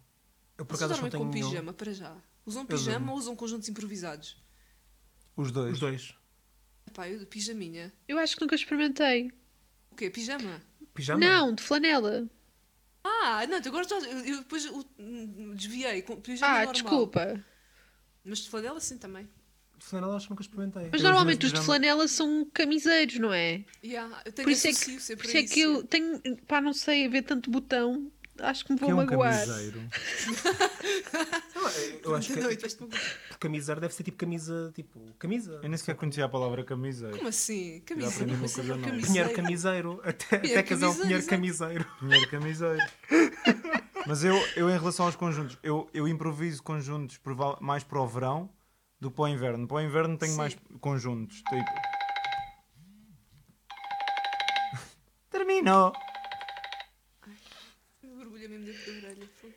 [0.58, 1.50] Eu por Vocês acaso não tenho com nenhum.
[1.50, 2.15] pijama, para já.
[2.45, 4.38] Usam Eu pijama ou usam conjuntos improvisados?
[5.36, 5.74] Os dois.
[5.74, 6.15] Os dois.
[6.88, 7.91] Epá, eu de pijaminha.
[8.08, 9.32] Eu acho que nunca experimentei.
[9.91, 10.10] O quê?
[10.10, 10.62] Pijama?
[10.93, 11.19] Pijama?
[11.19, 12.30] Não, de flanela.
[13.04, 13.98] Ah, não, agora já.
[13.98, 14.86] Eu, eu depois uh,
[15.56, 16.02] desviei.
[16.04, 16.74] Com pijama Ah, normal.
[16.74, 17.43] desculpa.
[18.24, 19.28] Mas de flanela sim também.
[19.78, 20.89] De flanela acho que nunca experimentei.
[20.91, 23.65] Mas Eu normalmente os de flanela são camiseiros, não é?
[23.84, 26.21] Yeah, eu tenho Por isso é que, sempre por isso a é que eu tenho.
[26.48, 28.12] Pá, não sei, ver tanto botão.
[28.39, 29.34] Acho que me Que vou é um magoar.
[29.34, 29.82] camiseiro.
[32.04, 33.02] Eu acho que Noite, vais-te magoar.
[33.39, 34.71] camiseiro deve ser tipo camisa.
[34.76, 35.60] Tipo, camisa.
[35.63, 37.15] Eu nem sequer conhecia a palavra camiseiro.
[37.17, 37.82] Como assim?
[37.86, 38.10] Camisa.
[38.10, 39.02] aprendi uma coisa é?
[39.02, 40.02] Pinheiro camiseiro.
[40.04, 41.86] Até, Pinheiro até casar o camiseiro, pinheiro camiseiro.
[42.02, 42.84] Dinheiro camiseiro.
[44.08, 47.19] Mas eu, eu, em relação aos conjuntos, eu, eu improviso conjuntos
[47.60, 48.48] mais para o verão
[49.00, 49.67] do que para o inverno.
[49.67, 50.38] Para o inverno tenho Sim.
[50.38, 51.38] mais conjuntos.
[51.38, 51.56] Tipo.
[55.32, 55.91] Terminou!
[58.04, 59.30] Me borbulha mesmo dentro da orelha.
[59.41, 59.54] fogo.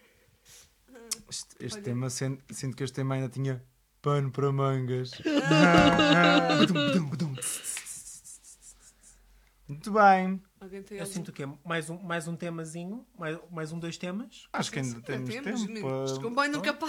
[1.28, 1.84] Este, este Olha.
[1.84, 3.62] tema, sinto, sinto que este tema ainda tinha
[4.00, 5.10] pano para mangas.
[7.10, 7.34] Badum.
[9.68, 10.42] Muito bem.
[10.62, 14.48] Eu algum- sinto que é mais um, mais um temazinho, mais, mais um, dois temas.
[14.52, 16.04] Acho que ainda temos temos, tempo.
[16.04, 16.88] Este para- comboio nunca para.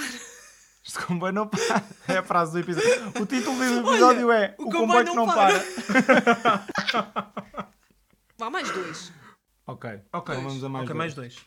[0.86, 1.84] Este comboio não para.
[2.08, 3.10] É a frase do episódio.
[3.22, 5.60] O título do episódio é O, comboio, que não para.
[8.38, 9.12] Vá, mais dois.
[9.68, 9.90] Ok.
[10.14, 10.98] Ok, Então vamos a mais ok, dois.
[10.98, 11.46] mais dois.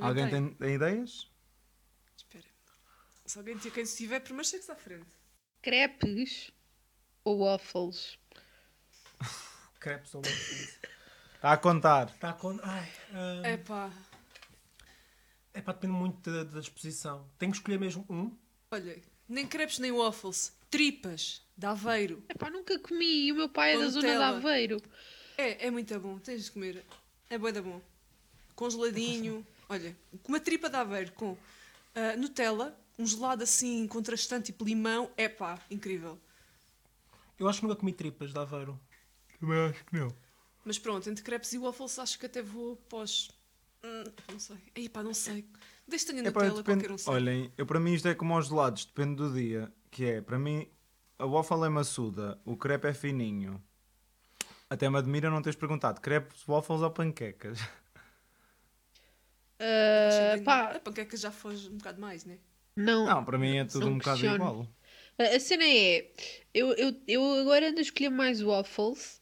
[0.00, 1.30] Alguém tem, tem ideias?
[2.16, 2.44] Espera.
[3.26, 5.06] Se alguém tinha quem se tiver, primeiro chega-se à frente.
[5.62, 6.50] Crepes
[7.24, 8.18] ou waffles?
[9.80, 10.78] Crepes ou waffles.
[11.34, 12.08] Está a contar.
[12.08, 12.36] Está.
[12.62, 12.92] Ai.
[13.12, 13.92] ah, É pá.
[15.54, 17.28] É pá, depende muito da, da disposição.
[17.38, 18.36] Tenho que escolher mesmo um.
[18.70, 20.56] Olha, nem crepes nem waffles.
[20.70, 21.42] Tripas.
[21.56, 22.22] De Aveiro.
[22.28, 24.22] Epá, nunca comi e o meu pai é da zona de.
[24.22, 24.80] Aveiro.
[25.36, 26.18] É, é muito bom.
[26.18, 26.84] Tens de comer.
[27.30, 27.80] É bué da bom.
[28.54, 29.46] Congeladinho.
[29.68, 31.36] Olha, com uma tripa de Aveiro com
[31.94, 35.10] ah, Nutella, um gelado assim contrastante, tipo limão.
[35.16, 36.18] É pá, incrível.
[37.38, 38.78] Eu acho que nunca comi tripas de Aveiro.
[39.38, 40.08] Também acho que não.
[40.64, 43.30] Mas pronto, entre crepes e waffles acho que até vou pós.
[43.84, 44.56] Hum, não sei.
[44.76, 45.44] Aí pá, não sei.
[45.90, 47.16] Epá, Nutella, depende- qualquer um sabe.
[47.16, 49.72] Olhem, eu, para mim isto é como aos gelados, depende do dia.
[49.90, 50.68] Que é, para mim,
[51.18, 53.62] a waffle é maçuda, o crepe é fininho.
[54.68, 57.58] Até me admira não teres perguntado, crepes, waffles ou panquecas?
[59.58, 62.38] Que pá, A panqueca já foge um bocado mais, né?
[62.76, 63.06] não.
[63.06, 64.34] Não, para mim é tudo um bocado questiono.
[64.36, 64.68] igual.
[65.18, 66.08] A cena é,
[66.54, 69.20] eu, eu, eu agora ando a escolher mais waffles.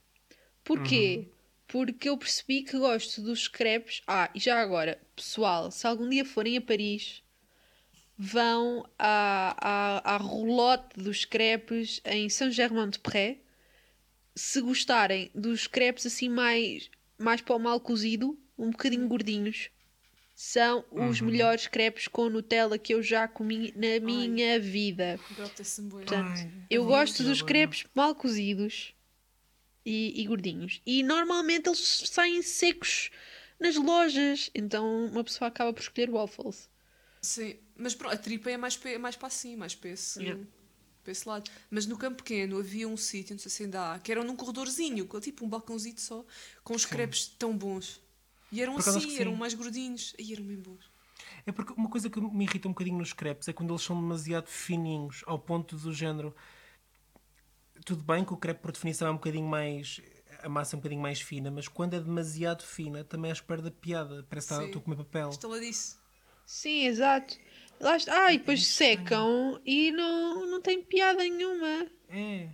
[0.63, 1.29] Porquê?
[1.67, 4.03] Porque eu percebi que gosto dos crepes.
[4.07, 7.23] Ah, e já agora, pessoal, se algum dia forem a Paris,
[8.19, 9.57] vão à,
[10.05, 13.39] à, à roulotte dos crepes em Saint-Germain-de-Prés.
[14.35, 19.71] Se gostarem dos crepes assim mais, mais para o mal cozido, um bocadinho gordinhos,
[20.39, 25.19] são os melhores crepes com Nutella que eu já comi na minha vida.
[25.39, 26.03] Apetece-me bué.
[26.03, 28.95] Portanto, Ai, eu gosto dos crepes mal cozidos
[29.83, 30.83] e, e gordinhos.
[30.85, 33.11] E normalmente eles saem secos
[33.59, 34.51] nas lojas.
[34.55, 36.69] Então uma pessoa acaba por escolher waffles.
[37.23, 40.45] Sim, mas pronto, a tripa é mais, é mais para assim, mais para esse, Yeah.
[41.03, 41.51] para esse lado.
[41.71, 44.37] Mas no campo pequeno havia um sítio, não sei se ainda há, que era num
[44.37, 46.27] corredorzinho, com tipo um balcãozinho só,
[46.63, 48.05] com os crepes tão bons.
[48.51, 50.15] E eram assim, eram mais gordinhos.
[50.19, 50.91] E eram bem bons.
[51.45, 54.01] É porque uma coisa que me irrita um bocadinho nos crepes é quando eles são
[54.01, 56.35] demasiado fininhos, ao ponto do género.
[57.85, 60.01] Tudo bem que o crepe, por definição, é um bocadinho mais.
[60.43, 63.49] A massa é um bocadinho mais fina, mas quando é demasiado fina, também acho que
[63.49, 64.27] perde a piada.
[64.29, 65.29] Parece que estou a comer papel.
[65.31, 65.97] Estaladice.
[66.45, 67.37] Sim, exato.
[67.81, 68.27] Lá está.
[68.27, 71.87] Ah, e depois secam e não, não tem piada nenhuma.
[72.09, 72.49] É.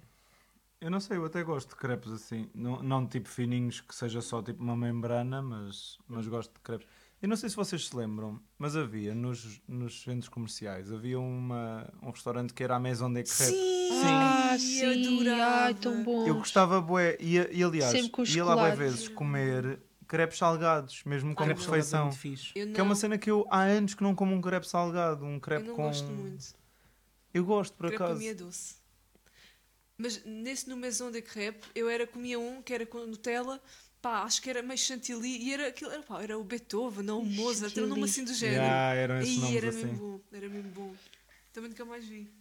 [0.82, 2.50] Eu não sei, eu até gosto de crepes assim.
[2.52, 6.88] Não, não tipo fininhos, que seja só tipo uma membrana, mas, mas gosto de crepes.
[7.22, 11.88] Eu não sei se vocês se lembram, mas havia nos, nos centros comerciais, havia uma,
[12.02, 13.54] um restaurante que era a Maison des Crepes.
[14.04, 15.06] Ah, Ai, sim.
[15.06, 15.66] adorava.
[15.66, 16.26] Ai, tão bom.
[16.26, 21.04] Eu gostava, bué, e, e aliás, Sempre com ia lá bué vezes comer crepes salgados,
[21.04, 22.10] mesmo como Crepes refeição.
[22.10, 22.52] salgados é muito fixe.
[22.56, 24.66] Eu não, Que é uma cena que eu há anos que não como um crepe
[24.66, 25.82] salgado, um eu crepe não com...
[25.84, 26.44] gosto muito.
[27.32, 28.18] Eu gosto, por crepe acaso.
[28.18, 28.81] mim é doce.
[29.96, 33.62] Mas nesse no Maison de Crepe, eu era, comia um que era com Nutella,
[34.00, 37.20] pá, acho que era meio chantilly, e era aquilo, era, pá, era o Beethoven, não
[37.20, 38.62] o Mozart, era um nome assim do género.
[38.62, 39.84] Yeah, eram esses nomes era assim.
[39.86, 40.96] mesmo bom, era mesmo bom.
[41.52, 42.32] Também nunca mais vi.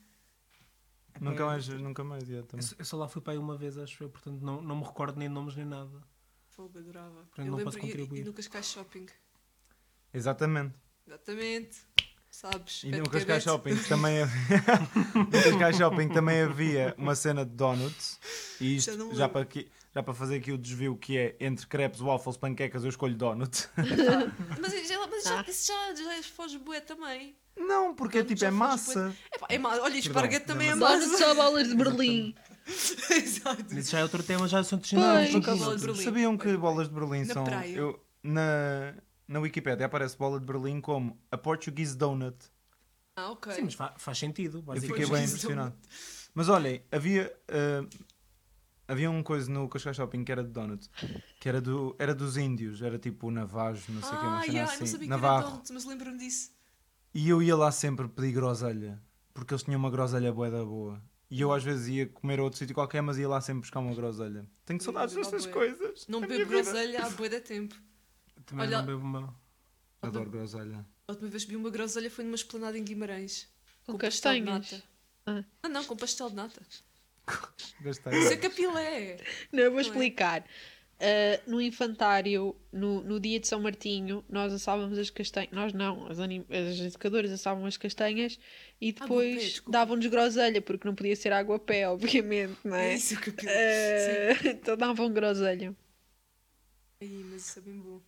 [1.20, 2.66] Nunca mais, nunca mais ia Eu também.
[2.66, 4.84] só- Eu só lá fui para aí uma vez, acho eu, portanto não, não me
[4.84, 6.02] recordo nem nomes nem nada.
[6.48, 7.12] Fogo, adorava.
[7.26, 8.22] Portanto, eu não lembro posso e- contribuir.
[8.22, 9.06] E, no Cascais Shopping.
[10.14, 10.74] Exatamente.
[11.06, 11.80] Exatamente.
[12.42, 12.82] Sabes?
[12.84, 13.44] E no Cascais.
[13.44, 14.64] Shopping também havia...
[15.14, 18.20] no Cascais Shopping também havia uma cena de donuts.
[18.60, 19.30] E Já isto, já lembro.
[19.30, 22.90] para, aqui, já para fazer aqui o desvio que é entre crepes, waffles, panquecas, eu
[22.90, 23.70] escolho donut.
[24.60, 27.36] Mas, já, mas já, isso já, já foge bué também.
[27.56, 29.16] Não, porque é Donut tipo, é já massa.
[29.32, 31.28] É pá, é ma- Olha, esparguete também é Donuts massa.
[31.28, 32.34] ou bolas de Berlim?
[33.12, 33.66] Exato.
[33.70, 34.80] Mas isso já é outro tema, já são
[35.86, 36.04] Berlim.
[36.04, 37.44] sabiam que bolas de Berlim Na são...
[37.44, 37.76] praia.
[37.76, 38.96] Eu, na,
[39.32, 42.38] na Wikipédia aparece bola de Berlim como a Portuguese Donut.
[43.16, 43.54] Ah, ok.
[43.54, 44.64] Sim, mas fa- faz sentido.
[44.68, 45.76] Eu fiquei bem impressionado.
[46.34, 47.86] Mas olhem, havia, ah,
[48.88, 50.90] havia um coisa no Cascais Shopping que era de donuts,
[51.40, 54.42] que era, do, era dos índios, era tipo Navajo, não sei o que, uma Ah,
[54.42, 55.50] cena yeah, assim, não sabia que era Navarro.
[55.52, 56.52] donut, mas lembro-me disso.
[57.14, 59.02] E eu ia lá sempre pedir groselha,
[59.34, 61.02] porque eles tinham uma groselha bué da boa.
[61.30, 63.80] E eu às vezes ia comer a outro sítio qualquer, mas ia lá sempre buscar
[63.80, 64.46] uma groselha.
[64.66, 66.06] Tenho saudades destas coisas.
[66.08, 67.76] Não bebo groselha há bué de tempo.
[68.46, 69.36] Também Olha- não bebo uma.
[70.02, 70.86] Adoro groselha.
[71.08, 73.48] A última vez que vi uma groselha foi numa esplanada em Guimarães.
[73.86, 74.72] Com pastel de castanhas?
[74.72, 74.84] nata.
[75.26, 75.44] Ah.
[75.64, 76.62] Ah, não, com pastel de nata.
[77.86, 79.18] Isso é capilé.
[79.52, 79.84] Não, eu vou é?
[79.84, 80.44] explicar.
[81.00, 85.52] Ah, no infantário, no, no dia de São Martinho, nós assávamos as castanhas.
[85.52, 88.40] Nós não, as, anim- as educadoras assavam as castanhas
[88.80, 92.96] e depois davam-nos groselha, porque não podia ser água a pé, obviamente, não É é?
[92.96, 94.36] isso, capilé.
[94.36, 94.48] Sim.
[94.48, 95.76] Ah, então davam groselha.
[97.02, 98.00] Ai, mas isso é bem bom.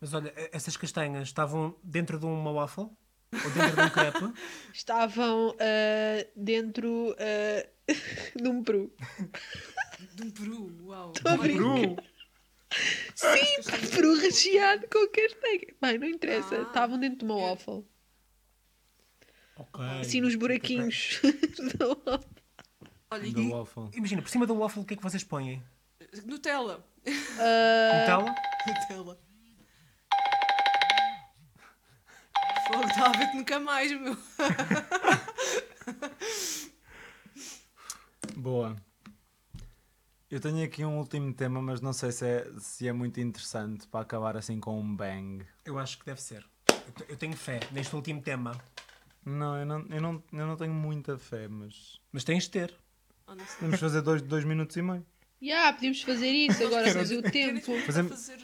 [0.00, 2.84] Mas olha, essas castanhas estavam dentro de uma waffle?
[3.32, 4.32] Ou dentro de um crepe?
[4.72, 7.68] Estavam ah, dentro ah,
[8.34, 8.92] de um peru.
[10.14, 11.12] De um peru, uau.
[11.24, 12.04] a Olha, brincar.
[13.14, 15.74] Sim, peru recheado com castanha.
[15.80, 16.56] Bem, não interessa.
[16.58, 16.62] Ah.
[16.62, 17.84] Estavam dentro de uma waffle.
[19.56, 19.84] Ok.
[20.00, 21.20] Assim nos buraquinhos
[21.76, 22.30] da waffle.
[23.10, 23.90] Olha, e- Da waffle.
[23.92, 25.62] Imagina, por cima do waffle, o que é que vocês põem?
[26.24, 26.84] Nutella.
[27.38, 28.34] Ah, Nutella?
[28.66, 29.29] Nutella.
[32.78, 34.16] Ver que nunca mais, meu.
[38.36, 38.76] Boa.
[40.30, 43.86] Eu tenho aqui um último tema, mas não sei se é, se é muito interessante
[43.88, 45.44] para acabar assim com um bang.
[45.64, 46.44] Eu acho que deve ser.
[46.68, 48.52] Eu Eu tenho fé neste último tema.
[49.24, 52.00] Não, eu não, eu não, eu não tenho muita fé, mas.
[52.12, 52.68] Mas tens de ter.
[53.26, 53.46] Sei.
[53.58, 55.04] Podemos fazer dois, dois minutos e meio.
[55.42, 57.78] yeah, podíamos fazer isso agora, fazer o tempo.
[57.80, 58.40] Fazemos- fazer...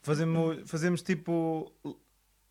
[0.00, 1.72] Fazemos, fazemos tipo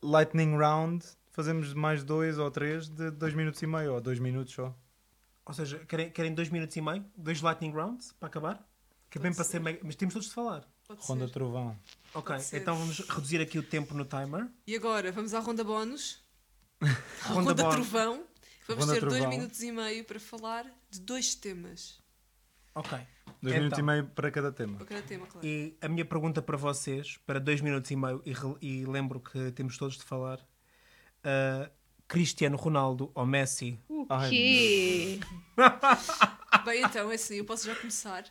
[0.01, 1.05] Lightning Round.
[1.31, 4.75] Fazemos mais dois ou três de dois minutos e meio, ou dois minutos só.
[5.45, 7.05] Ou seja, querem, querem dois minutos e meio?
[7.15, 8.67] Dois lightning rounds para acabar?
[9.09, 9.51] Que é bem para ser.
[9.51, 9.79] ser mega...
[9.83, 10.67] Mas temos todos de falar.
[10.87, 11.33] Pode Ronda ser.
[11.33, 11.79] Trovão.
[12.13, 12.57] Ok, Pode ser.
[12.61, 14.47] então vamos reduzir aqui o tempo no timer.
[14.65, 16.21] E agora, vamos à ronda bónus.
[16.81, 16.87] À
[17.29, 17.75] Ronda ronda, bónus.
[17.75, 18.25] trovão.
[18.67, 19.29] Vamos Ronda ter dois trovão.
[19.29, 22.01] minutos e meio para falar de dois temas.
[22.75, 22.97] Ok.
[23.41, 23.57] Dois Então.
[23.57, 24.77] minutos e meio para cada tema.
[24.77, 25.45] Para cada tema, claro.
[25.47, 28.33] E a minha pergunta para vocês, para dois minutos e meio, e,
[28.65, 30.39] e lembro que temos todos de falar:
[31.23, 31.69] ah,
[32.07, 33.79] Cristiano Ronaldo ou Messi?
[33.89, 35.19] O Ai, quê?
[36.65, 38.23] Bem, então, é assim, eu posso já começar.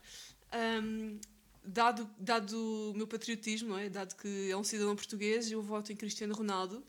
[0.53, 1.19] Ahm,
[1.65, 3.89] dado, dado o meu patriotismo, não é?
[3.89, 6.83] dado que é um cidadão português, eu voto em Cristiano Ronaldo.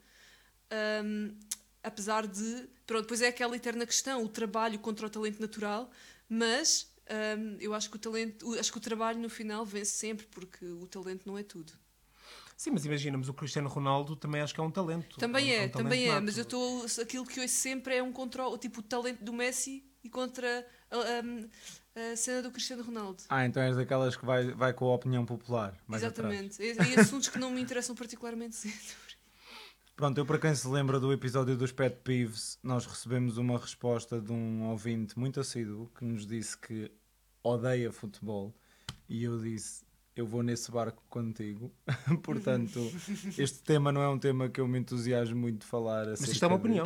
[0.71, 1.35] Ahm,
[1.83, 2.67] apesar de.
[2.85, 5.89] Pronto, depois é aquela eterna questão, o trabalho contra o talento natural,
[6.29, 10.25] mas ahm, eu acho que, o talento, acho que o trabalho no final vence sempre,
[10.27, 11.71] porque o talento não é tudo.
[12.55, 15.17] Sim, mas imaginamos o Cristiano Ronaldo também acho que é um talento.
[15.19, 16.23] Também um- é, um também talento é, nato.
[16.25, 16.85] mas eu estou.
[17.03, 20.65] Aquilo que eu ouço sempre é um controle, tipo o talento do Messi e contra
[20.89, 23.21] a, a- a cena do Cristiano Ronaldo.
[23.29, 25.77] Ah, então és daquelas que vai, vai com a opinião popular.
[25.87, 26.33] mais atrás.
[26.33, 26.61] Exatamente.
[26.63, 28.55] E, e assuntos que não me interessam particularmente.
[28.55, 28.73] sim.
[29.97, 34.21] Pronto, eu para quem se lembra do episódio dos Pet Peeves, nós recebemos uma resposta
[34.21, 36.91] de um ouvinte muito assíduo que nos disse que
[37.41, 38.53] odeia futebol
[39.09, 39.83] e eu disse
[40.15, 41.71] eu vou nesse barco contigo.
[42.21, 42.79] Portanto,
[43.39, 46.05] este tema não é um tema que eu me entusiasmo muito de falar.
[46.05, 46.85] Mas isto é uma opinião.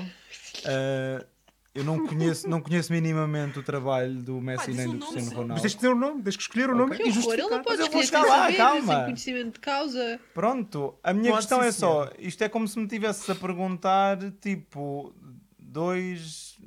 [0.66, 1.26] Ah,
[1.74, 5.28] eu não conheço, não conheço minimamente o trabalho do Messi Ah, nem do nome, Cristiano
[5.30, 5.36] sim.
[5.36, 5.54] Ronaldo.
[5.54, 6.96] Mas tens de ter o nome, tens que escolher o nome Ok.
[6.96, 7.58] e Que horror, ele justificar.
[7.58, 8.94] não pode Mas eu vou escolher sem chegar lá, saber, calma.
[8.96, 10.20] sem conhecimento de causa.
[10.34, 13.36] Pronto, a minha Pode, questão sim, é só, isto é como se me tivesses a
[13.36, 15.14] perguntar, tipo,
[15.58, 16.60] dois,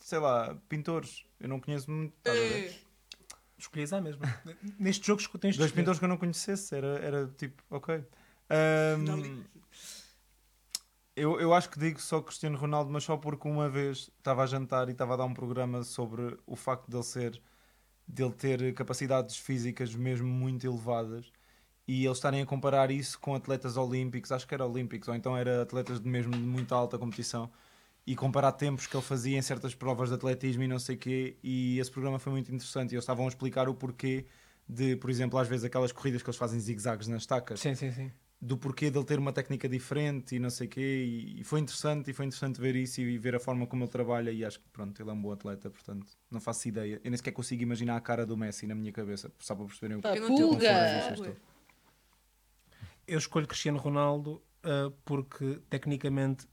[0.00, 1.24] sei lá, pintores.
[1.38, 2.68] Eu não conheço muito, estás a ver?
[2.82, 2.86] É,
[3.58, 4.20] Escolhias à mesma.
[4.78, 5.72] Neste jogo tens de Dois escolher.
[5.82, 8.02] pintores que eu não conhecesse, era, era tipo, ok.
[8.50, 9.42] Ahm.
[11.16, 14.46] Eu, eu acho que digo só Cristiano Ronaldo, mas só porque uma vez estava a
[14.46, 17.42] jantar e estava a dar um programa sobre o facto dele ser,
[18.06, 21.32] dele ter capacidades físicas mesmo muito elevadas
[21.88, 25.36] e eles estarem a comparar isso com atletas olímpicos, acho que era olímpicos, ou então
[25.36, 27.50] era atletas de mesmo de muita alta competição
[28.06, 31.36] e comparar tempos que ele fazia em certas provas de atletismo e não sei quê,
[31.42, 34.26] e esse programa foi muito interessante e eles estavam a explicar o porquê
[34.68, 37.90] de, por exemplo, às vezes aquelas corridas que eles fazem zigzags nas estacas, Sim, sim,
[37.92, 38.12] sim.
[38.40, 41.60] Do porquê dele ter uma técnica diferente e não sei o quê, e, e foi
[41.60, 44.60] interessante, e foi interessante ver isso e ver a forma como ele trabalha, e acho
[44.60, 47.00] que, pronto, ele é um bom atleta, portanto, não faço ideia.
[47.02, 49.98] Eu nem sequer consigo imaginar a cara do Messi na minha cabeça, só para perceberem
[49.98, 51.36] o que A eu estou.
[53.06, 56.48] Eu escolho Cristiano Ronaldo ah, porque tecnicamente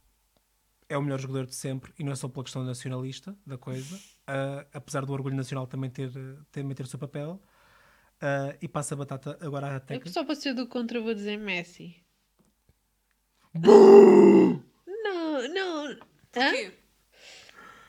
[0.88, 4.00] é o melhor jogador de sempre e não é só pela questão nacionalista da coisa,
[4.28, 6.12] ah, apesar do orgulho nacional também ter,
[6.52, 7.42] também ter o seu papel.
[8.26, 10.10] Ah, e passa a batata agora à Eu técnica.
[10.10, 12.02] só para ser do contra vou dizer Messi.
[13.54, 15.88] não, não.
[15.92, 15.98] Hã?
[16.32, 16.74] Porquê?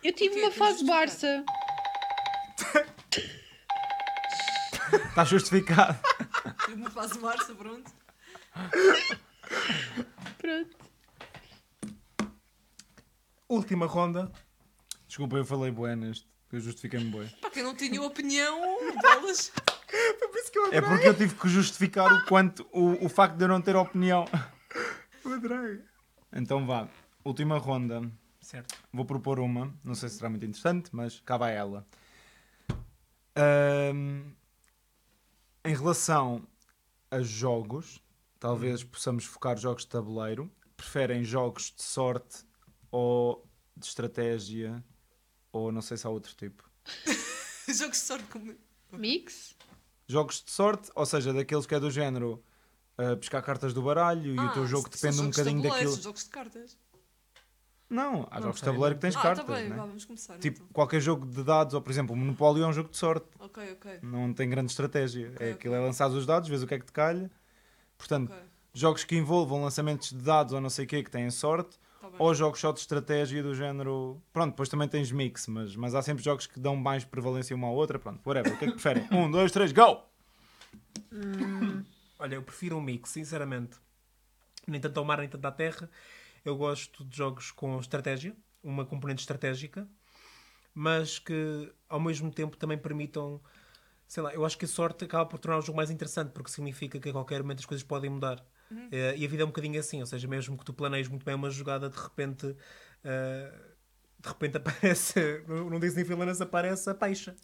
[0.02, 1.44] Eu tive uma fase de Barça.
[5.08, 5.96] Está justificado.
[6.64, 7.92] Tive uma fase Barça, pronto.
[10.38, 10.76] Pronto.
[13.48, 14.32] Última ronda.
[15.06, 17.28] Desculpa, eu falei bué neste, eu justifiquei-me bué.
[17.40, 18.60] Para quem não tinha opinião,
[19.00, 19.52] bolas.
[20.18, 23.08] Foi por isso que eu É porque eu tive que justificar o quanto, o, o
[23.08, 24.24] facto de eu não ter opinião.
[25.24, 25.80] adorei.
[26.32, 26.88] Então vá,
[27.24, 28.02] última ronda.
[28.40, 28.74] Certo.
[28.92, 31.86] Vou propor uma, não sei se será muito interessante, mas cá vai ela.
[33.36, 34.34] Ahm,
[35.64, 36.46] em relação
[37.10, 38.00] a jogos,
[38.38, 40.50] talvez possamos focar jogos de tabuleiro.
[40.76, 42.44] Preferem jogos de sorte
[42.90, 44.84] ou de estratégia?
[45.52, 46.68] Ou não sei se há outro tipo.
[47.66, 48.54] Jogo de sorte como.
[48.92, 49.56] Mix?
[50.06, 52.42] Jogos de sorte, ou seja, daqueles que é do género
[52.98, 55.96] ah, pescar cartas do baralho e o teu Ah, jogo depende um bocadinho daquilo.
[55.96, 56.76] Jogos de cartas.
[57.88, 59.76] Não, há Não jogos de tabuleiro que tens Ah, cartas, tá bem, né?
[59.76, 60.38] vá, vamos começar.
[60.38, 60.68] Tipo, então.
[60.72, 63.26] qualquer jogo de dados, ou por exemplo, o Monopólio é um jogo de sorte.
[63.38, 63.98] Ok, ok.
[64.02, 65.30] Não tem grande estratégia.
[65.34, 67.30] Ok, é aquilo é lançar os dados, vês o que é que te calha.
[67.96, 68.42] Portanto, ok.
[68.72, 71.83] jogos que envolvam lançamentos de dados ou não sei o que que têm sorte, Tá.
[72.18, 74.22] Ou jogos só de estratégia do género.
[74.32, 77.68] Pronto, depois também tens mix, mas, mas há sempre jogos que dão mais prevalência uma
[77.68, 77.98] à outra.
[77.98, 78.52] Pronto, whatever.
[78.52, 79.06] O que é que preferem?
[79.12, 80.02] um, dois, três, go!
[82.18, 83.76] Olha, eu prefiro um mix, sinceramente.
[84.66, 85.90] Nem tanto ao mar, nem tanto à terra.
[86.44, 89.88] Eu gosto de jogos com estratégia, uma componente estratégica,
[90.74, 93.40] mas que ao mesmo tempo também permitam.
[94.06, 96.50] Sei lá, eu acho que a sorte acaba por tornar o jogo mais interessante, porque
[96.50, 98.44] significa que a qualquer momento as coisas podem mudar.
[98.90, 101.24] Eh, e a vida é um bocadinho assim, ou seja, mesmo que tu planeies muito
[101.24, 102.56] bem uma jogada, de repente.
[103.04, 103.52] eh,
[104.20, 105.42] de repente aparece.
[105.48, 107.34] Num Disney Villainous aparece a peixa.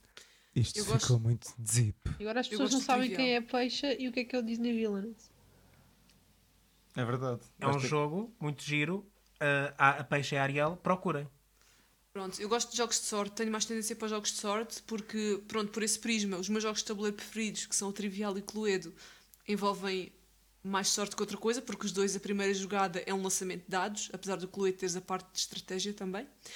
[0.55, 1.97] Isto Eu ficou gosto- muito deep.
[2.19, 3.17] E agora as pessoas não sabem trivial.
[3.27, 5.31] quem é a peixa e o que é que é o Disney Villains.
[6.97, 7.41] É verdade.
[7.61, 9.07] É um jogo muito giro.
[9.39, 11.27] eh, a, a peixe é a Ariel, procurem.
[12.13, 15.41] Pronto, eu gosto de jogos de sorte, tenho mais tendência para jogos de sorte, porque,
[15.47, 18.43] pronto, por esse prisma, os meus jogos de tabuleiro preferidos, que são o Trivial e
[18.43, 18.93] Cluedo,
[19.47, 20.13] envolvem
[20.63, 23.69] mais sorte que outra coisa, porque os dois, a primeira jogada é um lançamento de
[23.71, 26.27] dados, apesar do Cluedo teres a parte de estratégia também.
[26.27, 26.53] Ah,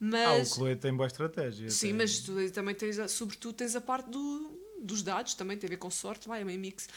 [0.00, 1.70] Mas, o Chloe tem boa estratégia.
[1.70, 5.56] sim, tem- mas tu também tens, a- sobretudo, tens a parte do, dos dados, também
[5.56, 6.88] tem a ver com sorte, vai, é meio mix.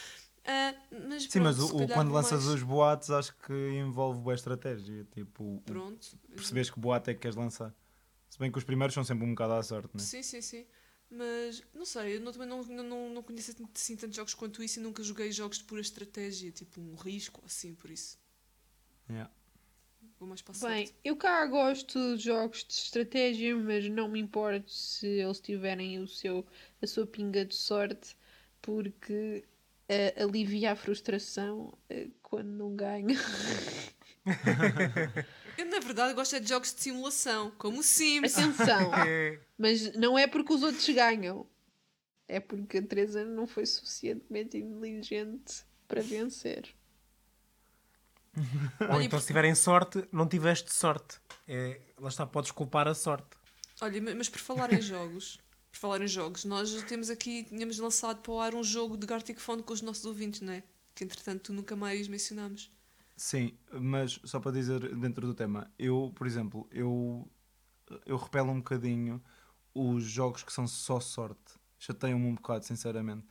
[0.43, 0.73] Ah,
[1.09, 3.53] mas Sim, mas pronto, o, se o- calhar quando lanças mais- os boatos, acho que
[3.53, 5.05] envolve boa estratégia.
[5.13, 6.07] Tipo, o- Pronto.
[6.35, 7.73] percebes que boato é que queres lançar.
[8.29, 9.99] Se bem que os primeiros são sempre um bocado à sorte, né?
[10.03, 10.65] Sim, sim, sim.
[11.09, 14.79] Mas não sei, eu não, também não, não, não, conheço assim tantos jogos quanto isso
[14.79, 18.19] e nunca joguei jogos de pura estratégia, tipo um risco assim, por isso.
[19.09, 19.31] Yeah.
[20.19, 20.95] Vou mais para a Bem, sorte.
[21.03, 26.07] eu cá gosto de jogos de estratégia, mas não me importo se eles tiverem o
[26.07, 26.45] seu,
[26.81, 28.17] a sua pinga de sorte,
[28.61, 29.45] porque
[29.87, 33.09] eh, alivia a frustração eh, quando não ganho.
[35.57, 38.37] Eu, na verdade, gosto é de jogos de simulação, como o Sims.
[38.37, 38.91] Atenção,
[39.57, 41.47] mas não é porque os outros ganham,
[42.27, 46.73] é porque a Teresa não foi suficientemente inteligente para vencer.
[48.81, 51.19] Ou Olha, então, se tiverem sorte, não tiveste sorte.
[51.47, 53.29] É, lá está, podes culpar a sorte.
[53.81, 55.39] Olha, ma- mas por falar em jogos,
[55.71, 59.07] por falar em jogos, nós temos aqui, tínhamos lançado para o ar um jogo de
[59.07, 60.61] Gartic Phone com os nossos ouvintes, não é?
[60.93, 62.71] Que entretanto tu nunca mais mencionamos.
[63.17, 67.27] Sim, mas só para dizer dentro do tema, eu, por exemplo, eu,
[68.05, 69.19] eu repelo um bocadinho
[69.73, 71.55] os jogos que são só sorte.
[71.79, 73.25] Chateiam-me um bocado, sinceramente.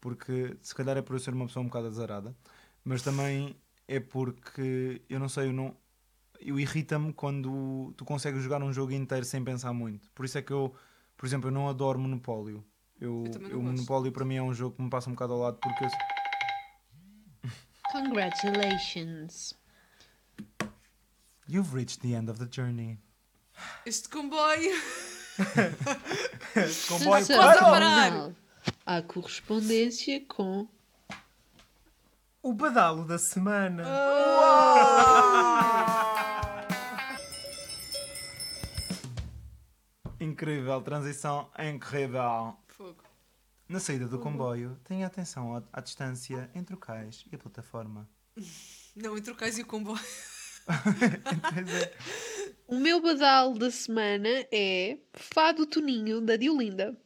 [0.00, 2.34] Porque se calhar é por eu ser uma pessoa um bocado azarada,
[2.82, 3.54] mas também
[3.86, 5.76] é porque eu não sei, eu não.
[6.40, 10.10] Eu irrita-me quando tu consegues jogar um jogo inteiro sem pensar muito.
[10.12, 10.74] Por isso é que eu,
[11.16, 12.64] por exemplo, eu não adoro Monopólio.
[12.98, 13.62] Eu, Eu gosto.
[13.62, 15.88] Monopólio para mim é um jogo que me passa um bocado ao lado porque eu,
[17.92, 19.54] Congratulations!
[21.48, 22.98] You've reached the end of the journey.
[23.86, 24.72] Este comboio.
[25.36, 27.70] Comboio Sessão quase a final.
[27.70, 28.30] parar.
[28.84, 30.66] A correspondência com
[32.42, 33.84] O badalo da semana.
[40.20, 42.56] Incrível, transição incrível.
[43.68, 48.08] Na saída do comboio, tenha atenção à, à distância entre o cais e a plataforma.
[48.94, 50.00] Não, entre o cais e o comboio.
[50.66, 51.92] Pois é.
[52.66, 56.96] O meu badal da semana é Fado Toninho da Diolinda.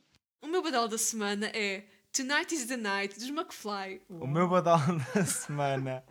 [0.42, 4.02] O meu badal da semana é Tonight is the Night dos McFly.
[4.08, 4.80] O meu badal
[5.14, 6.04] da semana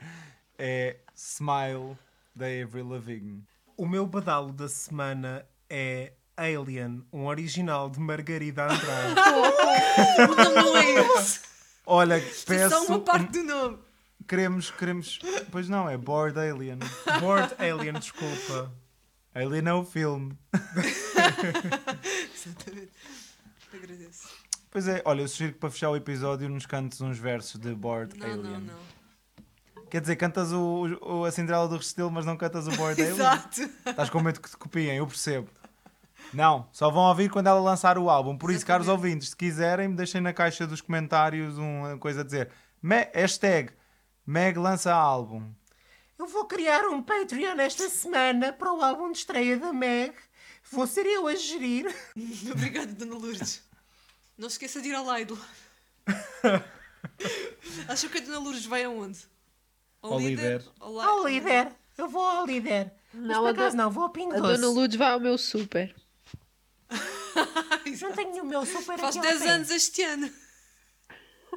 [0.57, 1.97] é Smile
[2.35, 3.43] da Avril Lavigne.
[3.75, 9.15] O meu badalo da semana é Alien, um original de Margarida Andrade.
[10.29, 11.39] O nome é esse.
[11.85, 12.69] Olha, É peço.
[12.69, 13.77] só uma parte do nome.
[14.27, 15.19] Queremos, queremos.
[15.51, 16.79] Pois não, é Bored Alien.
[17.19, 18.71] Board Alien, desculpa.
[19.33, 20.37] Alien é o filme.
[22.35, 22.91] Exatamente.
[23.73, 24.27] Agradeço.
[24.71, 27.73] Pois é, olha, eu sugiro que para fechar o episódio nos cantes uns versos de
[27.73, 28.43] Bored Não, Alien.
[28.43, 28.99] não, não.
[29.89, 33.15] Quer dizer, cantas o, o- a Cinderela do Restelo, mas não cantas o Bored Alien?
[33.15, 33.61] Exato.
[33.85, 35.49] Estás com medo que te copiem, eu percebo.
[36.33, 38.37] Não, só vão ouvir quando ela lançar o álbum.
[38.37, 42.49] Por isso, caros ouvintes, se quiserem, deixem na caixa dos comentários uma coisa a dizer.
[42.81, 43.71] Me- hashtag
[44.25, 45.51] Meg lança álbum.
[46.17, 50.13] Eu vou criar um Patreon esta semana para o álbum de estreia da Meg.
[50.71, 51.87] Vou ser eu a gerir.
[52.51, 53.63] Obrigada, Dona Lourdes.
[54.37, 55.37] Não se esqueça de ir ao Lidl.
[57.87, 59.19] Acho que a Dona Lourdes vai aonde?
[60.01, 60.63] Ao líder.
[60.79, 61.71] Ao, Li- Ao líder.
[61.97, 62.91] Eu vou ao líder.
[63.13, 64.61] Mas Não, por a acaso do- não, vou ao Pingo A Doce.
[64.61, 65.93] Dona Lourdes vai ao meu super.
[68.01, 69.49] Não tenho o meu super Faz aqui ao 10 pé.
[69.49, 70.31] anos este ano.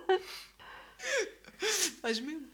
[2.01, 2.49] Faz mesmo.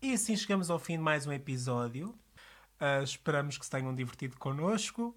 [0.00, 2.14] E assim chegamos ao fim de mais um episódio.
[2.80, 5.16] Ah, esperamos que se tenham divertido connosco.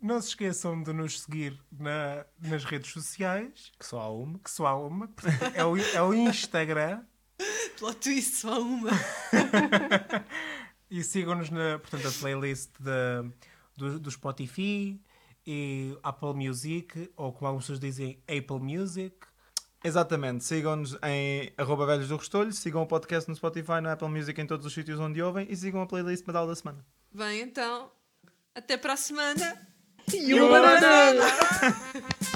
[0.00, 4.38] Não se esqueçam de nos seguir na- nas redes sociais, Que só há uma.
[4.38, 5.10] que só há uma.
[5.54, 7.04] É o, é o Instagram.
[7.78, 8.88] Plot twist, só uma.
[10.90, 13.24] E sigam-nos na portanto, a playlist da-
[13.76, 15.00] do, do Spotify
[15.46, 19.14] e Apple Music, ou como algumas pessoas dizem, Apple Music.
[19.84, 24.40] Exatamente, sigam-nos em arroba velhos do Restolho, sigam o podcast no Spotify, no Apple Music,
[24.40, 26.84] em todos os sítios onde ouvem e sigam a playlist Medal da Semana.
[27.12, 27.90] Bem, então,
[28.54, 29.66] até para a semana.
[30.12, 31.24] E uma banana!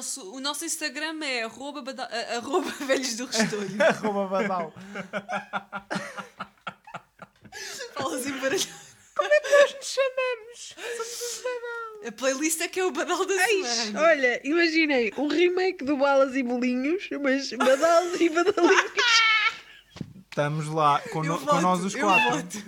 [0.00, 3.76] nosso, o nosso Instagram é arroba, bada- ah, arroba velhos do restolho.
[3.82, 4.72] Arroba Badal.
[7.94, 8.96] Falas embaralhadas.
[9.76, 10.74] Nos chamamos.
[12.08, 14.06] A playlist é que é o badal da Eis, semana.
[14.08, 18.92] olha, imaginei um remake do Balas e Bolinhos, mas badalos e badalinhos.
[20.30, 22.58] Estamos lá com, no- com nós os quatro.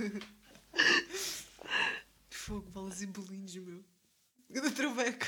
[2.28, 3.82] Fogo, balas e bolinhos, meu.
[4.50, 5.24] Ganda traveco.